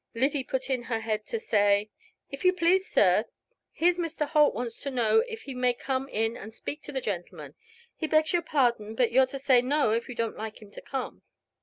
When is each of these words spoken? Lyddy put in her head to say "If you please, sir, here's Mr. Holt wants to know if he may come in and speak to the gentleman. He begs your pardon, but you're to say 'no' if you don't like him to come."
Lyddy 0.15 0.43
put 0.43 0.67
in 0.67 0.85
her 0.89 1.01
head 1.01 1.27
to 1.27 1.37
say 1.37 1.91
"If 2.31 2.43
you 2.43 2.53
please, 2.53 2.89
sir, 2.89 3.25
here's 3.71 3.99
Mr. 3.99 4.27
Holt 4.27 4.55
wants 4.55 4.81
to 4.81 4.89
know 4.89 5.19
if 5.27 5.43
he 5.43 5.53
may 5.53 5.75
come 5.75 6.09
in 6.09 6.35
and 6.35 6.51
speak 6.51 6.81
to 6.85 6.91
the 6.91 7.01
gentleman. 7.01 7.53
He 7.95 8.07
begs 8.07 8.33
your 8.33 8.41
pardon, 8.41 8.95
but 8.95 9.11
you're 9.11 9.27
to 9.27 9.37
say 9.37 9.61
'no' 9.61 9.91
if 9.91 10.09
you 10.09 10.15
don't 10.15 10.35
like 10.35 10.59
him 10.59 10.71
to 10.71 10.81
come." 10.81 11.21